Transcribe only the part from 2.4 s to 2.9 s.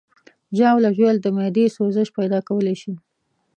کولی